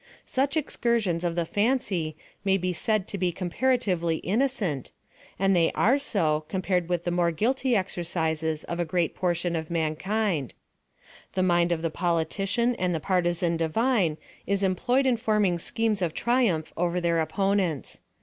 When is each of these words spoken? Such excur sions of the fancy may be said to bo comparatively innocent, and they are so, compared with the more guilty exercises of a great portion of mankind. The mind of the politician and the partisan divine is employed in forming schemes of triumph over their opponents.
Such 0.25 0.55
excur 0.57 0.99
sions 0.99 1.23
of 1.23 1.35
the 1.35 1.45
fancy 1.45 2.17
may 2.43 2.57
be 2.57 2.73
said 2.73 3.07
to 3.09 3.19
bo 3.19 3.31
comparatively 3.31 4.17
innocent, 4.23 4.89
and 5.37 5.55
they 5.55 5.71
are 5.73 5.99
so, 5.99 6.43
compared 6.49 6.89
with 6.89 7.03
the 7.03 7.11
more 7.11 7.29
guilty 7.29 7.75
exercises 7.75 8.63
of 8.63 8.79
a 8.79 8.83
great 8.83 9.13
portion 9.13 9.55
of 9.55 9.69
mankind. 9.69 10.55
The 11.33 11.43
mind 11.43 11.71
of 11.71 11.83
the 11.83 11.91
politician 11.91 12.73
and 12.77 12.95
the 12.95 12.99
partisan 12.99 13.57
divine 13.57 14.17
is 14.47 14.63
employed 14.63 15.05
in 15.05 15.17
forming 15.17 15.59
schemes 15.59 16.01
of 16.01 16.15
triumph 16.15 16.73
over 16.75 16.99
their 16.99 17.19
opponents. 17.19 18.01